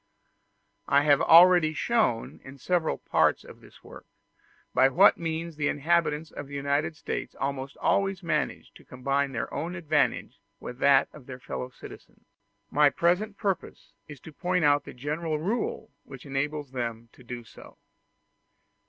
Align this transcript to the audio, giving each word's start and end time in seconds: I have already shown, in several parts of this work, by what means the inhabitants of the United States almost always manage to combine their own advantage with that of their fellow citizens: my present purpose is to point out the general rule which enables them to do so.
I 0.87 1.03
have 1.03 1.21
already 1.21 1.75
shown, 1.75 2.41
in 2.43 2.57
several 2.57 2.97
parts 2.97 3.43
of 3.43 3.61
this 3.61 3.83
work, 3.83 4.07
by 4.73 4.87
what 4.89 5.19
means 5.19 5.55
the 5.57 5.67
inhabitants 5.67 6.31
of 6.31 6.47
the 6.47 6.55
United 6.55 6.95
States 6.95 7.35
almost 7.39 7.77
always 7.77 8.23
manage 8.23 8.73
to 8.73 8.83
combine 8.83 9.31
their 9.31 9.53
own 9.53 9.75
advantage 9.75 10.39
with 10.59 10.79
that 10.79 11.07
of 11.13 11.27
their 11.27 11.37
fellow 11.39 11.69
citizens: 11.69 12.25
my 12.71 12.89
present 12.89 13.37
purpose 13.37 13.93
is 14.07 14.19
to 14.21 14.33
point 14.33 14.65
out 14.65 14.85
the 14.85 14.93
general 14.95 15.37
rule 15.37 15.91
which 16.03 16.25
enables 16.25 16.71
them 16.71 17.09
to 17.13 17.23
do 17.23 17.43
so. 17.43 17.77